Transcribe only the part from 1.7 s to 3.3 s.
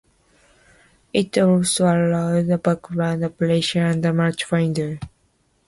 allowed background